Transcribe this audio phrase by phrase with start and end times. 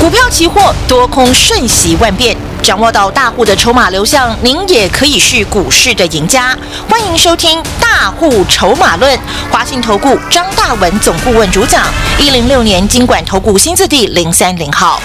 [0.00, 6.56] 股票期货多空瞬息万变，掌握到大户的筹码流向，您也可以是股市的赢家。
[6.88, 9.14] 欢迎收听《大户筹码论》，
[9.52, 11.84] 华信投顾张大文总顾问主讲，
[12.18, 15.02] 一零六年经管投顾新字第零三零号。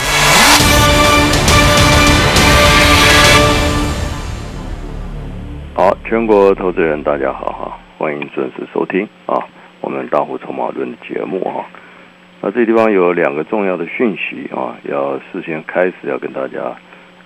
[5.73, 9.43] 好，全国投资人大家好哈，欢迎准时收听啊，
[9.81, 11.65] 我们大户筹码论的节目哈。
[12.47, 16.75] 那这地方有两个重要的讯息啊，要事先开始要跟大家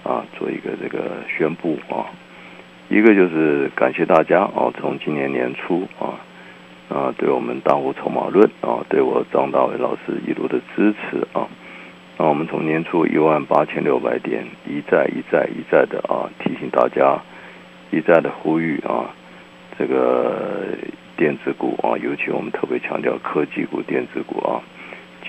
[0.02, 2.08] 啊做一个这个宣布啊。
[2.88, 6.16] 一个就是感谢大家啊，从今年年初啊
[6.88, 11.46] 啊对我们大户筹码论啊，对我张大伟老师一路的支持啊。
[12.18, 17.20] 那我们从年初一万八千六百点一再一再一再的啊提醒大家，
[17.92, 19.12] 一再的呼吁啊，
[19.78, 20.64] 这个
[21.18, 24.64] 电子股啊，尤其我们特别强调科技股、电子股啊。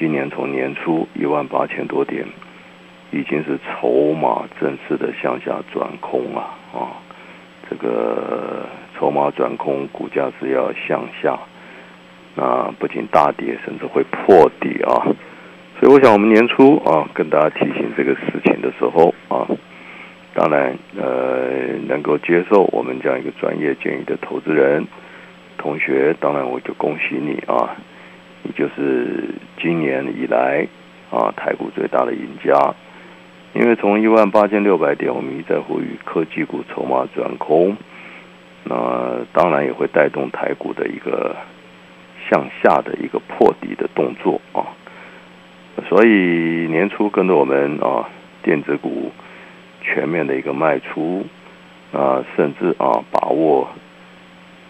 [0.01, 2.25] 今年从年初一万八千多点，
[3.11, 6.41] 已经是筹码正式的向下转空了
[6.73, 6.97] 啊！
[7.69, 8.65] 这个
[8.99, 11.39] 筹码转空，股价是要向下，
[12.35, 15.05] 那不仅大跌，甚至会破底啊！
[15.79, 19.47] 所以我想，我们年初啊，跟大家提醒这个事情的时候啊，
[20.33, 24.83] 当然呃，能够接受我们这样一个专业建议的投资人
[25.59, 27.77] 同学，当然我就恭喜你啊！
[28.45, 29.29] 也就是
[29.61, 30.67] 今年以来
[31.11, 32.75] 啊，台股最大的赢家，
[33.53, 37.77] 因为从一万八千六百点，我们一再呼吁科技股筹码转空，
[38.65, 41.37] 那当然也会带动台股的一个
[42.29, 44.65] 向下的一个破底的动作啊。
[45.89, 48.09] 所以年初跟着我们啊，
[48.43, 49.11] 电子股
[49.83, 51.25] 全面的一个卖出
[51.93, 53.69] 啊，甚至啊把握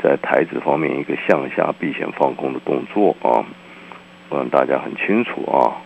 [0.03, 3.45] 在台子方面一个向下避险放空的动作啊。
[4.31, 5.77] 我让大家很清楚啊，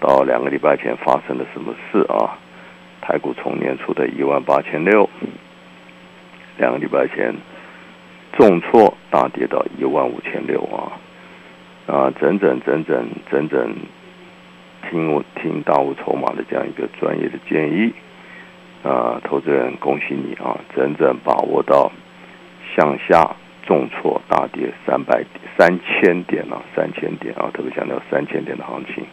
[0.00, 2.36] 到两个礼拜前发生了什么事啊？
[3.00, 5.08] 台股从年初的一万八千六，
[6.58, 7.32] 两个礼拜前
[8.32, 10.98] 重挫大跌到一万五千六啊！
[11.86, 13.74] 啊，整整整整整整
[14.90, 17.92] 听我听大物筹码的这样一个专业的建议
[18.82, 21.92] 啊，投资人恭喜你啊，整整把握到
[22.74, 23.36] 向下。
[23.64, 25.24] 重挫大跌三百
[25.56, 29.04] 三千点啊，三千点啊，特别强调三千点的行情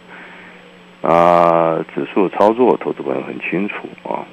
[1.02, 4.26] 啊，指数操作投资朋友很清楚啊，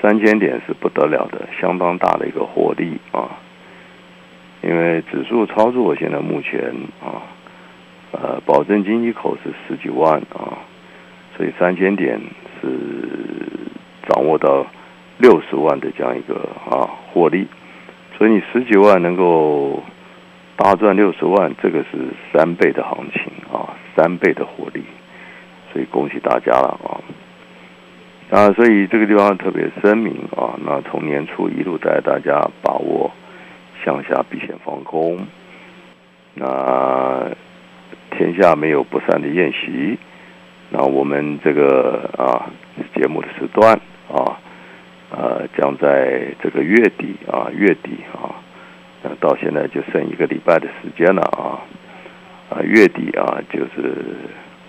[0.00, 3.28] 三千点是不得了的，相当大的一个获利啊，
[4.62, 6.74] 因为指数操作现在目前
[7.04, 7.22] 啊，
[8.12, 10.58] 呃，保证金一口是十几万啊，
[11.36, 12.18] 所以三千点
[12.60, 12.68] 是
[14.08, 14.66] 掌握到
[15.18, 17.46] 六十万的这样一个啊获利。
[18.16, 19.82] 所以你十几万能够
[20.56, 21.98] 大赚六十万，这个是
[22.32, 23.22] 三倍的行情
[23.52, 24.82] 啊，三倍的活力，
[25.70, 26.96] 所以恭喜大家了啊！
[28.30, 33.10] 啊，所以这个地方特别声明啊，那从年初一路带大家把握
[33.84, 35.26] 向下避险放空，
[36.32, 37.30] 那
[38.12, 39.98] 天下没有不散的宴席，
[40.70, 42.48] 那我们这个啊
[42.94, 43.78] 节目的时段。
[45.18, 48.36] 呃，将在这个月底啊，月底啊，
[49.02, 51.64] 那到现在就剩一个礼拜的时间了啊，
[52.50, 53.94] 啊，月底啊，就是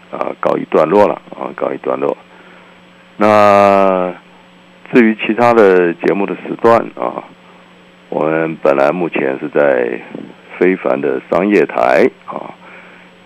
[0.10, 2.16] 啊，告一段落了啊，告一段落。
[3.18, 4.14] 那
[4.94, 7.26] 至于其他的节目的时段啊，
[8.08, 10.00] 我们本来目前是在
[10.58, 12.56] 非凡的商业台啊，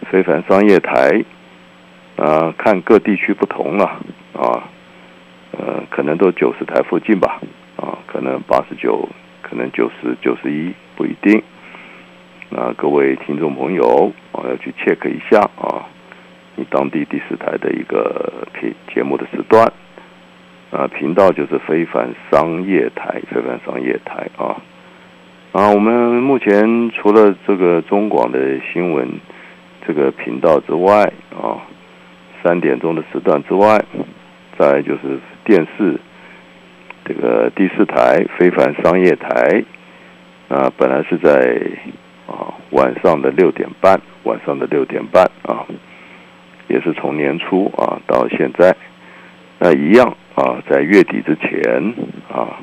[0.09, 1.23] 非凡商业台
[2.15, 3.85] 啊，看各地区不同了
[4.33, 4.63] 啊。
[5.51, 7.41] 呃，可能都九十台附近吧，
[7.75, 9.07] 啊，可能八十九，
[9.41, 11.43] 可能九十九十一，不一定。
[12.49, 15.85] 那各位听众朋友，啊，要去 check 一下啊，
[16.55, 19.69] 你当地第四台的一个频节目的时段，
[20.71, 24.55] 啊，频道就是非凡商业台，非凡商业台啊。
[25.51, 29.05] 啊，我们目前除了这个中广的新闻
[29.85, 31.59] 这个频道之外，啊，
[32.41, 33.83] 三点钟的时段之外。
[34.59, 35.17] 再就是
[35.51, 35.99] 电视，
[37.03, 39.61] 这个第四台非凡商业台，
[40.47, 41.59] 啊，本来是在
[42.25, 45.67] 啊晚上的六点半，晚上的六点半啊，
[46.69, 48.73] 也是从年初啊到现在，
[49.59, 51.93] 那一样啊，在月底之前
[52.33, 52.55] 啊，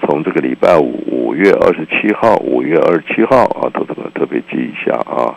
[0.00, 5.34] 从这个礼拜五五月二十七号，五月二十七号啊，投资们特别记一下啊，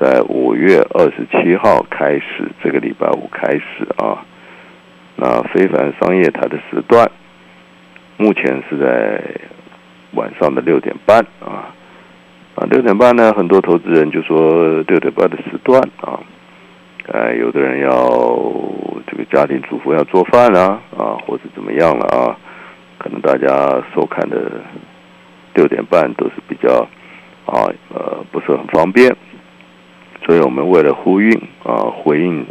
[0.00, 4.24] 在五月二十七号开始，这个礼拜五开始啊。
[5.16, 7.10] 那非凡商业台的时段，
[8.16, 9.22] 目前是在
[10.12, 11.72] 晚上的六点半啊。
[12.54, 16.18] 啊六点半呢，很多投资人就说六点半的时段啊，
[17.08, 17.90] 呃，有的人要
[19.06, 22.36] 这个家庭主妇要做饭啊啊，或者怎么样了啊，
[22.96, 24.50] 可能大家收看的
[25.54, 26.88] 六点半都是比较
[27.44, 29.14] 啊呃不是很方便，
[30.24, 31.30] 所以我们为了呼应
[31.62, 32.46] 啊回应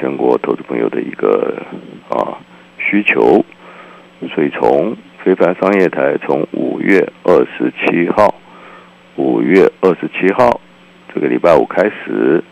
[0.00, 1.62] 全国投资朋友的一个
[2.08, 2.38] 啊
[2.78, 3.44] 需求，
[4.34, 8.34] 所以从非凡商业台从五月二十七号，
[9.16, 10.60] 五月二十七号
[11.14, 12.42] 这个礼拜五开始。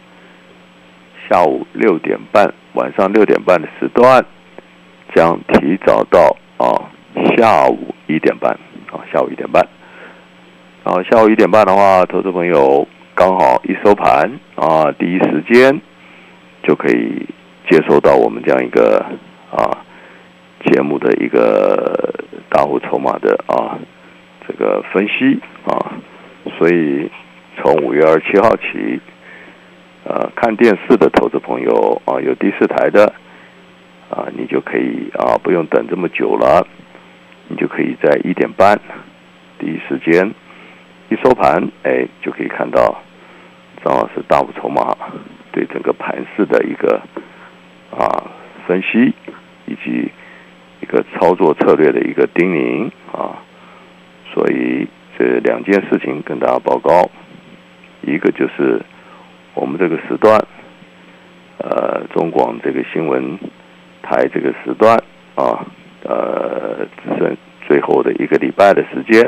[1.30, 4.24] 下午六点半，晚上六点半的时段
[5.14, 6.88] 将提早到啊
[7.36, 8.50] 下午一点半
[8.90, 9.62] 啊下午一点半，
[10.82, 15.78] 然后下午一点半的话，投资朋友刚好一收盘啊，第一时间
[16.62, 17.26] 就可以
[17.69, 19.05] 接收到我们这样一个
[19.50, 19.85] 啊
[20.65, 22.15] 节目的一个
[22.49, 23.79] 大户筹码的啊
[24.47, 25.93] 这个分析啊，
[26.59, 27.11] 所以
[27.56, 29.00] 从五月二十七号起。
[30.05, 33.12] 呃，看电视的投资朋友啊，有第四台的
[34.09, 36.67] 啊，你就可以啊，不用等这么久了，
[37.49, 38.81] 你就可以在一点半
[39.59, 40.32] 第一时间
[41.11, 43.03] 一收盘，哎，就可以看到
[43.85, 44.97] 张老师大幅筹码
[45.53, 47.03] 对整个盘市的一个
[48.69, 49.12] 分析，
[49.67, 50.12] 以及
[50.81, 53.43] 一个操作策略的一个叮咛啊，
[54.32, 54.87] 所以
[55.19, 57.11] 这两件事情跟大家报告，
[58.03, 58.81] 一个就是。
[59.55, 60.38] 我们这个时段，
[61.59, 63.37] 呃，中广这个新闻
[64.00, 64.97] 台这个时段
[65.35, 65.67] 啊，
[66.05, 67.37] 呃，只剩
[67.67, 69.20] 最后的一个礼拜的时间，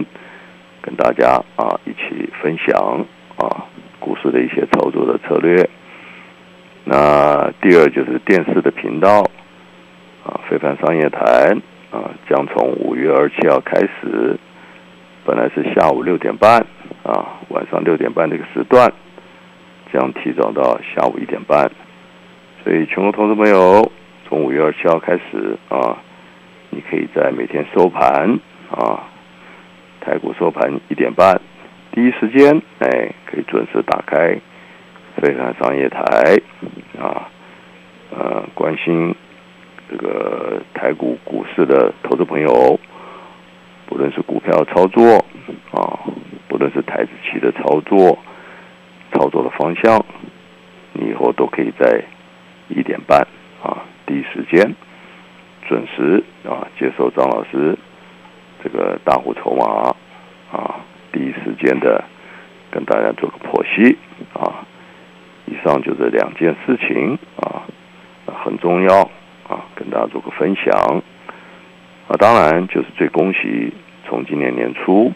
[0.80, 3.04] 跟大家啊一起分享
[3.38, 3.66] 啊
[3.98, 5.68] 股市的一些操作的策略。
[7.60, 9.22] 第二就是电视的频道
[10.24, 11.56] 啊，非凡商业台
[11.90, 14.38] 啊，将从五月二十七号开始，
[15.24, 16.64] 本来是下午六点半
[17.02, 18.92] 啊，晚上六点半这个时段。
[19.92, 21.68] 将提早到下午一点半，
[22.62, 23.90] 所以全国投资朋友
[24.28, 25.98] 从五月二十七号开始啊，
[26.70, 28.38] 你可以在每天收盘
[28.70, 29.02] 啊，
[30.00, 31.40] 台股收盘一点半，
[31.90, 34.38] 第一时间哎，可以准时打开
[35.16, 36.04] 非凡商业台
[36.96, 37.26] 啊，
[38.10, 39.14] 呃，关心
[39.88, 42.78] 这个台股股市的投资朋友，
[43.86, 45.24] 不论是股票操作
[45.72, 45.98] 啊，
[46.48, 48.18] 不论是台子期的操作。
[49.12, 50.04] 操作的方向，
[50.92, 52.00] 你以后都可以在
[52.68, 53.18] 一点半
[53.60, 54.72] 啊，第一时间
[55.66, 57.76] 准时啊接受张老师
[58.62, 59.92] 这个大户筹码
[60.52, 60.76] 啊，
[61.10, 62.04] 第一时间的
[62.70, 63.98] 跟大家做个剖析
[64.32, 64.64] 啊。
[65.46, 67.49] 以上就这两件事情啊，
[68.50, 69.08] 很重要
[69.48, 71.02] 啊，跟大家做个分享
[72.08, 72.16] 啊。
[72.18, 73.72] 当然就是最恭喜，
[74.08, 75.12] 从今年年初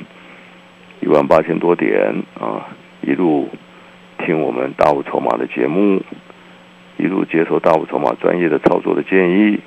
[1.00, 2.68] 一万八千多点啊，
[3.02, 3.48] 一路。
[4.24, 6.00] 听我们大物筹码的节目，
[6.96, 9.58] 一路接受大物筹码专业的操作的建议。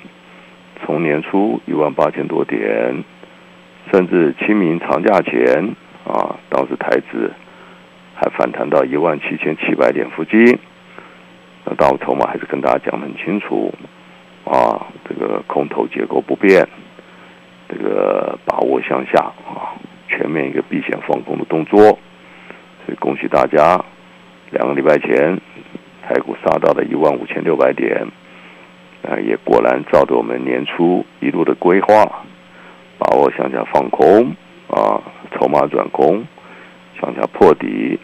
[0.80, 3.04] 从年初一万八千多点，
[3.92, 7.30] 甚至清明长假前啊，当时台子
[8.16, 10.58] 还反弹到一万七千七百点附近。
[11.68, 13.70] 那大户筹码还是跟大家讲得很清楚
[14.44, 16.66] 啊，这个空头结构不变，
[17.68, 19.76] 这个把握向下啊，
[20.08, 21.78] 全面一个避险放空的动作。
[21.78, 23.84] 所以恭喜大家。
[24.50, 25.38] 两个礼拜前，
[26.02, 28.00] 台股杀到了一万五千六百点，
[29.06, 32.22] 啊，也果然照着我们年初一路的规划，
[32.96, 34.34] 把握向下放空，
[34.70, 35.02] 啊，
[35.32, 36.24] 筹码转空，
[36.98, 38.00] 向下破底，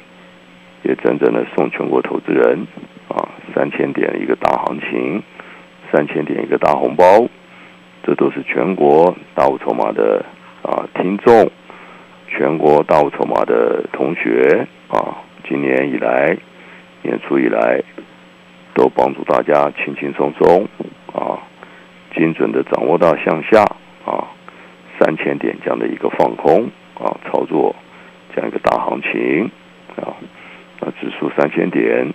[0.83, 2.67] 也真正的送全国投资人，
[3.55, 5.23] 三千点一个大行情，
[5.93, 7.29] 三千点一个大红包，
[8.03, 10.25] 这都是全国大物筹码的
[10.63, 11.51] 啊听众，
[12.29, 15.19] 全国大物筹码的同学啊。
[15.47, 16.37] 今年以来，
[17.03, 17.83] 年初以来，
[18.75, 20.67] 都帮助大家轻轻松松
[21.13, 21.39] 啊，
[22.17, 23.63] 精准的掌握到向下
[24.07, 24.25] 啊
[24.99, 26.65] 三千点这样的一个放空
[26.99, 27.77] 啊操作，
[28.35, 29.51] 这样一个大行情
[29.97, 30.17] 啊，
[30.81, 32.11] 那指数三千点，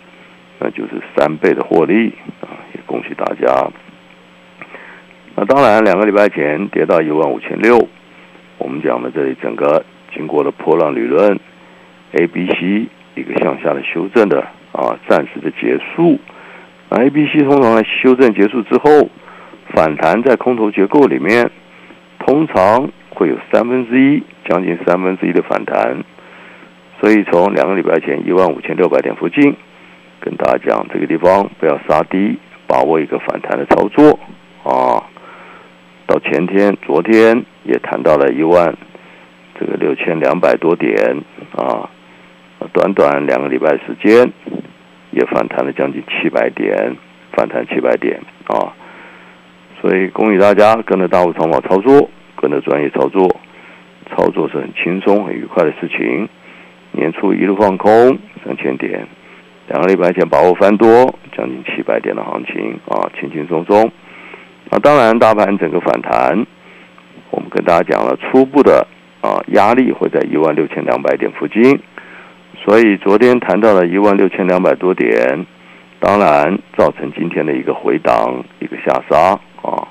[0.59, 3.67] 那就是三倍的获利啊，也恭喜大家。
[5.35, 7.87] 那当然，两个礼拜前跌到一万五千六，
[8.57, 11.39] 我们讲的这里整个经过了波浪理论
[12.13, 12.87] ，A、B、C。
[13.15, 14.39] 一个向下的修正的
[14.71, 16.17] 啊，暂时的结束。
[16.89, 19.09] A、B、C 通常在修正结束之后，
[19.73, 21.51] 反弹在空头结构里面，
[22.19, 26.01] 通常会有三分之一，将近三分之一的反弹。
[27.01, 29.53] 所以从两个礼拜前一万五千六百点附近，
[30.19, 34.19] 跟大家讲这个地方不要杀低，把握一个反弹的操作
[34.63, 35.03] 啊。
[36.05, 38.75] 到前天、昨天也谈到了一万
[39.59, 41.23] 这个六千两百多点
[41.55, 41.89] 啊。
[42.73, 44.29] 短短两个礼拜时间，
[45.11, 46.93] 也反弹了将近七百点，
[47.31, 48.75] 反弹七百点啊！
[49.81, 53.33] 所以恭喜大家跟着大户筹码操作，跟着专业操作，
[54.09, 56.27] 操作是很轻松、很愉快的事情。
[56.91, 59.07] 年初一路放空三千点，
[59.69, 63.91] 两个礼拜前把握翻多将近七百点的行情啊，轻轻松松。
[64.71, 66.45] 那当然，大盘整个反弹，
[67.29, 68.88] 我们跟大家讲了初步的
[69.21, 71.79] 啊压力会在一万六千两百点附近，
[72.65, 75.45] 所以昨天谈到了一万六千两百多点。
[75.99, 79.88] 当然，造成今天的一个回档、一个下杀啊，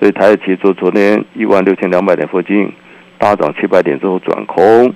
[0.00, 2.72] 所以台积做昨天一万六千两百点附近
[3.18, 4.92] 大涨七百点之后转空，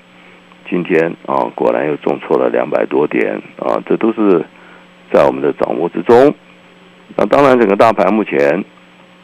[0.71, 4.45] 今天啊果然又重挫了两百多点啊，这都是
[5.13, 6.33] 在我们的掌握之中。
[7.17, 8.65] 那当然，整个大盘目前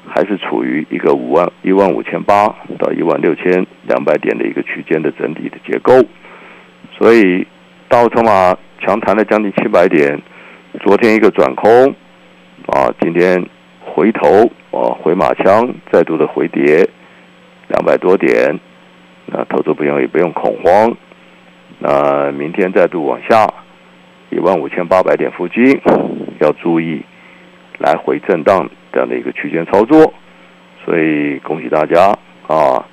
[0.05, 2.49] 还是处于一个五万一万五千八
[2.79, 5.93] 到一万六千两百点的一个区间的整体的结构，
[6.99, 7.47] 所以
[7.89, 10.21] 道筹码强弹了将近七百点。
[10.83, 11.95] 昨天一个转空，
[12.67, 13.47] 啊，今天
[13.81, 16.87] 回头啊回马枪，再度的回跌
[17.69, 18.59] 两百多点，
[19.27, 20.95] 那投资朋友也不用恐慌，
[21.89, 23.47] 那明天再度往下
[24.31, 25.81] 一万五千八百点附近
[26.41, 27.01] 要注意
[27.79, 30.13] 来回震荡这样的一个区间操作，
[30.85, 32.13] 所以恭喜大家
[32.49, 32.85] 啊，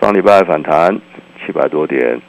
[0.00, 0.96] 上礼拜反弹
[1.44, 2.20] 七百多点，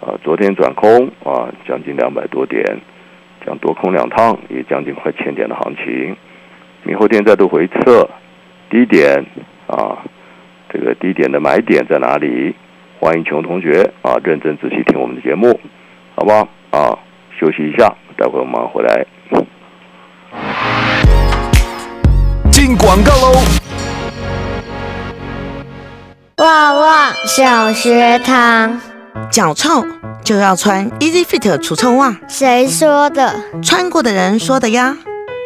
[0.00, 2.64] 啊，昨天转空啊将近两百多点。
[3.44, 6.16] 讲多空两趟，也将近快千点的行情。
[6.84, 8.08] 明后天再度回撤
[8.70, 9.22] 低点
[9.66, 9.98] 啊，
[10.72, 12.54] 这个低点的买点在哪里？
[13.04, 15.60] 欢迎琼同学啊，认真仔细听我们的节目，
[16.16, 16.48] 好不好？
[16.70, 16.98] 啊，
[17.38, 19.06] 休息一下，待会我们回来。
[22.50, 23.44] 进广告喽！
[26.38, 28.80] 旺旺小学堂，
[29.30, 29.84] 脚臭。
[30.24, 33.34] 就要穿 Easy Fit 除臭袜，谁说的？
[33.62, 34.96] 穿过的人说的呀。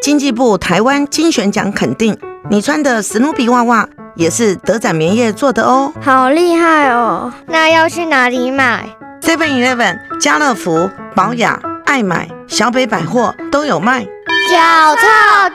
[0.01, 2.17] 经济部台湾精选奖肯定，
[2.49, 3.89] 你穿的史努比袜袜
[4.19, 7.33] 也是德展棉业做的哦，好厉害哦！
[7.47, 8.85] 那要去哪里买
[9.23, 11.57] ？Seven Eleven、家乐福、宝雅、
[11.87, 14.05] 爱买、小北百货都有卖。
[14.51, 15.03] 脚臭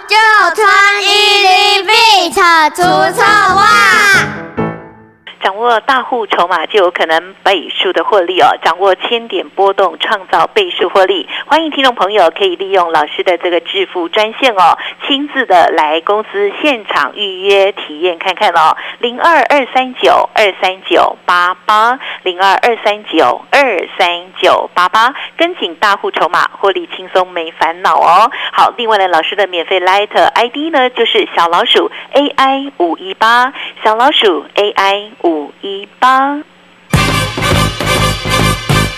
[0.07, 0.15] 就
[0.55, 0.65] 穿
[1.03, 4.42] Easy Fit 除臭袜。
[5.43, 8.57] 掌握大户筹码就有可能倍数的获利哦！
[8.63, 11.27] 掌握千点波动，创造倍数获利。
[11.45, 18.77] 欢迎听众朋友可以利用老师的这个致富专线哦，亲自的来公司现场预约体验看看哦。
[18.99, 28.31] 零二二三九二三九八八零二二三九二三九八八，跟紧大户筹码，获利轻松没烦恼哦。
[28.53, 33.51] 好，另外呢，老师的免费 Light ID 呢就是小老鼠 AI 五一八，
[33.83, 35.32] 小老鼠 AI 五。
[35.33, 36.43] 五一八。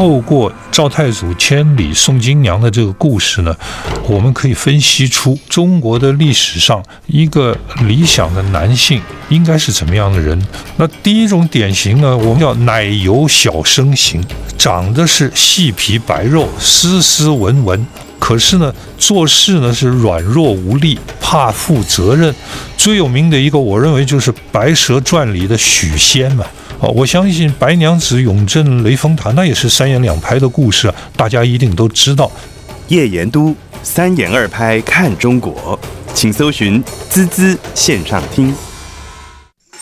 [0.00, 3.54] 透过赵太祖千里送金娘的这个故事呢，
[4.08, 10.42] 我们可以分析出中国的历史上一个理想的男性应该是怎么样的人。
[10.78, 14.24] 那第一种典型呢，我们叫奶油小生型，
[14.56, 17.86] 长得是细皮白肉、斯斯文文，
[18.18, 22.34] 可是呢，做事呢是软弱无力、怕负责任。
[22.74, 26.46] 最有名的一个，我认为就是《白蛇传》里的许仙嘛。
[26.80, 32.30] 哦，我相信白娘子永镇雷峰塔，那也是三言两拍的故事，大家一定都知道。
[32.88, 35.78] 叶延都三言二拍看中国，
[36.14, 38.54] 请搜寻滋滋线上听。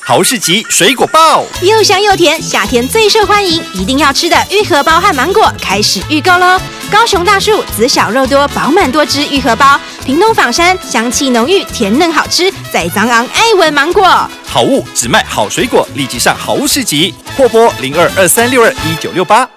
[0.01, 6.59] 豪士集水果报，又香又甜，夏天最受欢迎，一定要吃的玉荷包和芒果开始预购喽！
[6.91, 14.03] 高雄大树籽小肉多，饱满多汁愈合包，屏东仿山香气浓郁，甜嫩好吃，在藏昂爱文芒果。
[14.47, 19.49] 好物只卖好水果，立即上好物市集，货拨零二二三六二一九六八。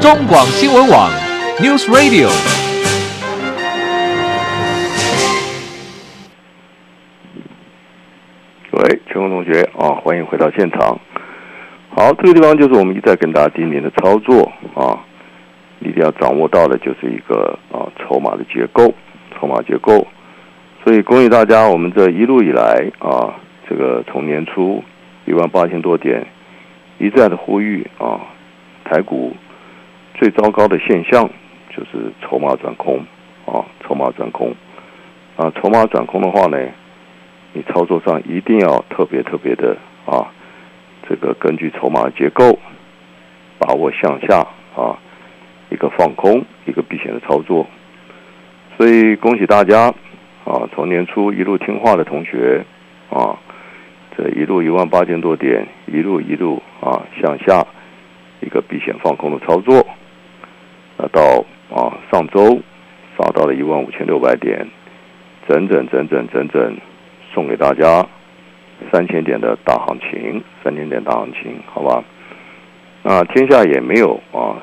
[0.00, 1.10] 中广新闻网
[1.58, 2.30] ，News Radio。
[8.70, 11.00] 喂，全国同学啊，欢迎回到现场。
[11.96, 14.98] 好，这个地方就是我们一再跟大家叮咛的操作啊，
[15.78, 18.92] 一定要掌握到的就是一个啊筹码的结构，
[19.32, 20.04] 筹码结构。
[20.82, 23.32] 所以恭喜大家，我们这一路以来啊，
[23.68, 24.82] 这个从年初
[25.24, 26.26] 一万八千多点
[26.98, 28.20] 一再的呼吁啊，
[28.84, 29.32] 台股
[30.14, 31.30] 最糟糕的现象
[31.70, 32.98] 就是筹码转空
[33.46, 34.52] 啊，筹码转空
[35.36, 36.58] 啊，筹码转空的话呢，
[37.52, 40.26] 你操作上一定要特别特别的啊，
[41.08, 42.58] 这个根据筹码结构，
[43.58, 44.38] 把握向下
[44.74, 44.98] 啊，
[45.70, 47.66] 一个放空，一个避险的操作。
[48.76, 49.92] 所以恭喜大家
[50.44, 52.64] 啊，从年初一路听话的同学
[53.10, 53.38] 啊，
[54.16, 57.64] 这一路一万八千多点，一路一路啊向下
[58.40, 59.86] 一个避险放空的操作，
[60.96, 62.60] 那到啊上周
[63.16, 64.66] 杀到了一万五千六百点，
[65.46, 66.76] 整整整整整整
[67.32, 68.06] 送给大家
[68.92, 72.04] 三千点的大行情，三千点大行情，好吧？
[73.02, 74.56] 那天下也没有啊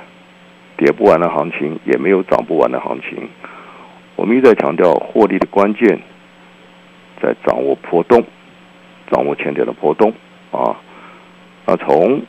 [0.77, 3.29] 跌不完的行情，也没有涨不完的行情。
[4.15, 5.99] 我们一再强调，获利的关键
[7.21, 8.23] 在掌握波动，
[9.11, 10.11] 掌握前点的波动
[10.51, 10.75] 啊。
[11.65, 12.21] 那从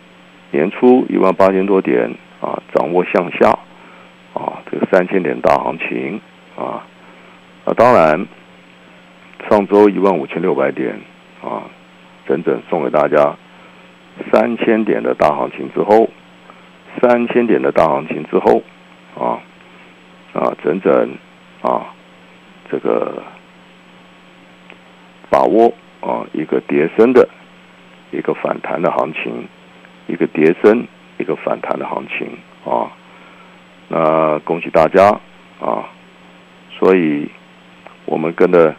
[0.50, 3.58] 年初一万八千多点啊，掌握向下
[4.34, 6.20] 啊，这个三千点大行情
[6.56, 6.84] 啊。
[7.64, 8.26] 那当然，
[9.48, 10.98] 上周一万五千六百点
[11.42, 11.64] 啊，
[12.26, 13.36] 整整送给大家
[14.30, 16.08] 三千点的大行情之后，
[17.00, 18.62] 三千点的大行情之后
[19.18, 19.38] 啊
[20.32, 21.16] 啊，整整。
[21.62, 21.94] 啊，
[22.68, 23.22] 这个
[25.30, 27.28] 把握啊，一个叠升的
[28.10, 29.46] 一个反弹的行情，
[30.08, 30.84] 一个叠升
[31.18, 32.90] 一个反弹的行情啊。
[33.86, 35.20] 那恭喜大家
[35.60, 35.86] 啊！
[36.76, 37.30] 所以
[38.04, 38.74] 我们跟着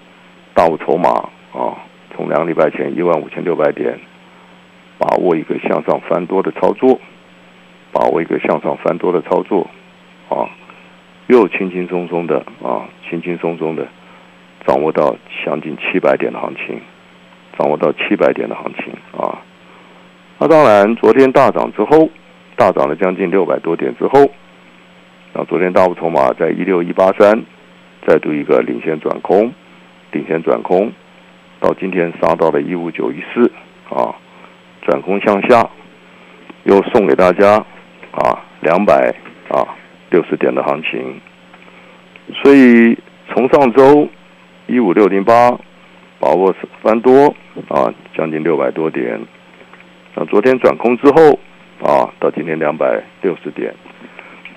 [0.53, 1.10] 大物筹码
[1.53, 1.79] 啊，
[2.15, 4.00] 从两个礼拜前一万五千六百点，
[4.98, 7.00] 把握一个向上翻多的操作，
[7.91, 9.67] 把握一个向上翻多的操作
[10.29, 10.50] 啊。
[11.27, 13.88] 又轻轻松松的啊，轻轻松松的
[14.65, 15.15] 掌握到
[15.46, 16.79] 将近七百点的行情，
[17.58, 19.41] 掌握到七百点的行情啊。
[20.38, 22.10] 那当然，昨天大涨之后，
[22.58, 24.29] 大涨了将近六百多点之后，
[25.34, 27.41] 那昨天大幅筹码在一六一八三
[28.05, 29.53] 再度一个领先转空，
[30.12, 30.91] 领先转空，
[31.63, 33.49] 到今天杀到了一五九一四
[33.89, 34.13] 啊，
[34.82, 35.65] 转空向下，
[36.63, 37.54] 又送给大家
[38.12, 39.15] 啊两百
[39.47, 39.63] 啊。
[40.10, 41.19] 六十点的行情，
[42.36, 42.95] 所以
[43.30, 44.08] 从上周
[44.67, 45.49] 一五六零八
[46.19, 47.34] 把握翻多
[47.67, 49.19] 啊，将近六百多点。
[50.13, 51.39] 那昨天转空之后
[51.82, 53.73] 啊，到今天两百六十点，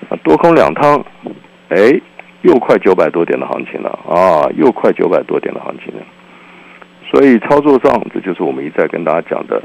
[0.09, 1.03] 啊多空两趟，
[1.69, 1.99] 哎，
[2.43, 6.05] 又快九百多点的行情了啊，又快九百多点的行情了。
[7.09, 9.61] 所以操作上，这就是我们一再跟大家讲的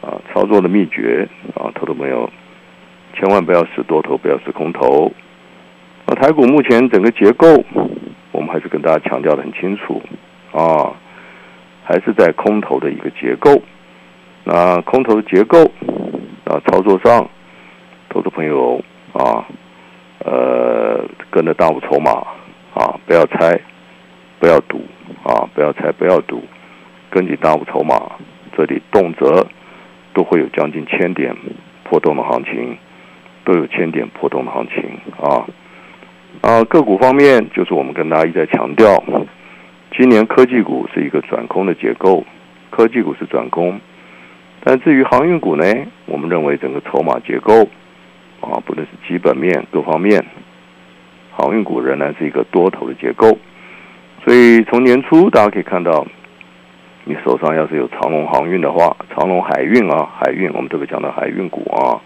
[0.00, 2.30] 啊，操作的秘诀啊，投资朋友。
[3.12, 5.12] 千万不要使多头，不要使空头。
[6.06, 7.46] 那台股目前整个结构，
[8.30, 10.00] 我们还是跟大家强调的很清楚
[10.52, 10.92] 啊，
[11.82, 13.60] 还是在空头的一个结构。
[14.44, 15.64] 那空头的结构
[16.44, 17.28] 啊，操作上，
[18.08, 18.80] 投资朋友
[19.12, 19.44] 啊，
[20.24, 22.12] 呃，跟着大户筹码
[22.74, 23.60] 啊，不要猜，
[24.40, 24.80] 不要赌
[25.22, 26.42] 啊，不要猜，不要赌，
[27.10, 27.94] 根据大户筹码，
[28.56, 29.46] 这里动辄
[30.12, 31.36] 都会有将近千点
[31.84, 32.76] 破动的行情。
[33.42, 34.84] 都有千点破动的行情
[35.18, 35.42] 啊
[36.42, 36.62] 啊！
[36.64, 39.02] 个股方面，就是我们跟大家一再强调，
[39.96, 42.22] 今年科技股是一个转空的结构，
[42.68, 43.80] 科技股是转空。
[44.62, 45.64] 但至于航运股呢，
[46.04, 47.66] 我们认为整个筹码结构
[48.40, 50.24] 啊，不论是基本面各方面，
[51.32, 53.36] 航运股仍然是一个多头的结构。
[54.24, 56.06] 所以从年初大家可以看到，
[57.04, 62.00] 你手上要是有长龙航运的话，长龙海运啊，海运我们特别讲到海运股啊。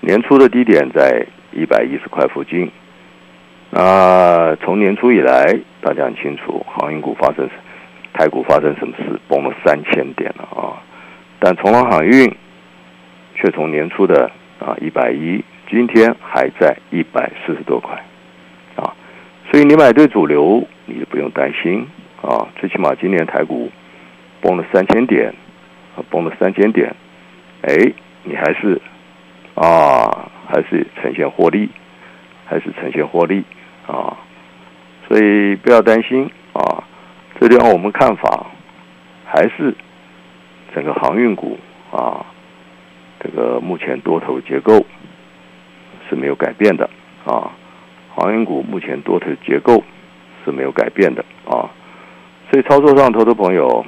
[0.00, 2.68] 年初的低点在一百一十块附近，
[3.70, 7.48] 那从年初以来，大家很清楚，航运股发生，
[8.12, 10.82] 台股发生什么事，崩了三千点了啊！
[11.38, 12.28] 但从航航运
[13.36, 17.94] 却从年初的啊一百一，今天还在一百四十多块
[18.74, 18.92] 啊！
[19.50, 21.86] 所以你买对主流，你不用担心
[22.22, 22.48] 啊！
[22.60, 23.70] 最起码今年台股
[24.40, 25.34] 崩了三千点，
[25.96, 26.94] 啊崩了三千点，
[27.62, 27.92] 哎，
[28.24, 28.80] 你还是。
[29.54, 31.68] 啊，还是呈现获利，
[32.46, 33.44] 还是呈现获利
[33.86, 34.16] 啊，
[35.06, 36.24] 所以不要担心
[36.54, 36.82] 啊。
[37.38, 38.46] 这地方我们看法
[39.26, 39.74] 还是
[40.74, 41.58] 整个航运股
[41.90, 42.24] 啊，
[43.20, 44.86] 这个目前多头结构
[46.08, 46.88] 是没有改变的
[47.26, 47.52] 啊。
[48.14, 49.84] 航运股目前多头结构
[50.44, 51.70] 是没有改变的啊，
[52.50, 53.84] 所以操作上，投资朋友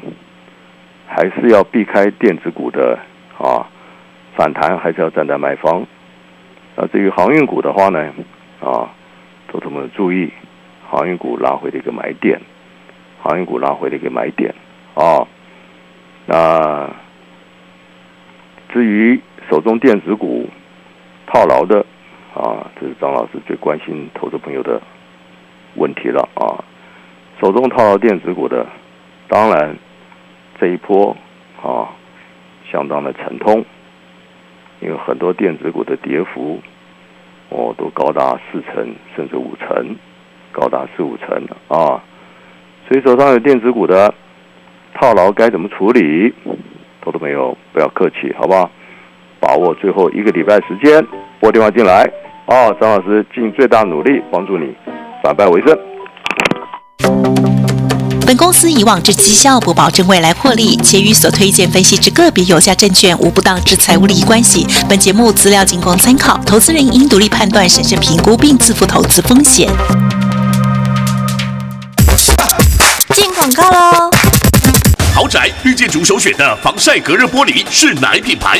[1.06, 2.98] 还是要避开电子股的
[3.38, 3.66] 啊。
[4.36, 5.86] 反弹还是要站在买方。
[6.74, 8.12] 那至于航运股的话呢，
[8.58, 8.90] 啊，
[9.46, 10.28] 投资们注意，
[10.90, 12.40] 航运股拉回的一个买点，
[13.22, 14.52] 航运股拉回的一个买点
[14.94, 15.24] 啊。
[16.26, 16.90] 那
[18.72, 20.50] 至于手中电子股
[21.28, 21.86] 套牢的
[22.34, 24.82] 啊，这是张老师最关心投资朋友的
[25.76, 26.62] 问题了啊。
[27.40, 28.66] 手中套牢电子股的，
[29.28, 29.76] 当然
[30.60, 31.16] 这一波
[31.62, 31.90] 啊
[32.70, 33.64] 相当的沉痛，
[34.80, 36.60] 因为很多电子股的跌幅
[37.50, 39.96] 哦都高达四成甚至五成，
[40.52, 41.28] 高达四五成
[41.68, 42.00] 啊。
[42.88, 44.14] 所以手上有电子股的
[44.94, 46.32] 套牢该怎么处理？
[47.00, 48.70] 投都没有，不要客气，好不好？
[49.40, 51.06] 把握最后一个礼拜时间，
[51.38, 52.10] 拨电话进来
[52.46, 54.74] 哦，张老师尽最大努力帮助你
[55.24, 55.74] 反败为胜。
[58.26, 64.66] 本公司以往之绩效不保证未来获利，且与所推荐分析之个别有价证券无不当之财务利益关系。
[64.86, 69.70] 本节目资料仅供参考，投资人应独立判断、审慎评估并自负投资风险。
[73.14, 74.10] 进广告喽！
[75.14, 78.58] 豪宅绿建筑首选的防晒隔热玻璃是哪一品牌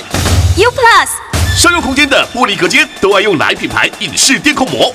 [0.56, 1.08] U Plus
[1.54, 4.94] 商用空间的玻璃隔间都爱用哪一品牌隐适电控膜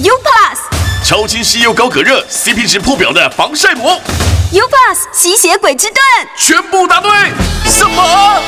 [0.00, 4.00] U Plus 超清晰又高隔热，CP 值破表的防晒膜
[4.52, 6.00] U Plus 吸血鬼之盾，
[6.36, 7.10] 全部答对。
[7.64, 8.42] 什么？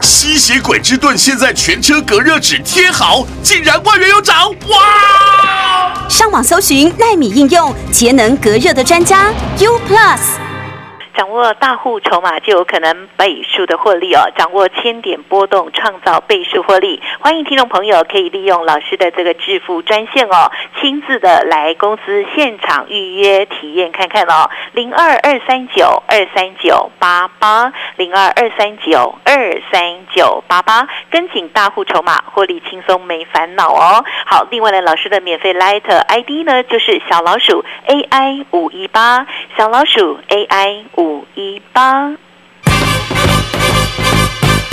[0.00, 4.50] 吸血鬼之盾现在全车隔热纸贴好，竟然万元有涨！
[4.68, 6.08] 哇！
[6.08, 10.49] 上网搜寻纳米应用节能隔热的专家 U Plus。
[11.20, 14.32] 掌握大户筹码就有可能倍数的获利哦！
[14.38, 17.02] 掌握千点波动，创造倍数获利。
[17.18, 24.48] 欢迎听众朋友可以利用老师的这个致富专线哦，亲自的来公司现场预约体验看看哦。
[24.72, 34.02] 零二二三九二三九八八零二二三九二三九八八，跟紧大户筹码，获利轻松没烦恼哦。
[34.24, 39.26] 好，另外呢，老师的免费 Light ID 呢就是小老鼠 AI 五一八，
[39.58, 41.09] 小老鼠 AI 五。
[41.10, 42.16] 五一八。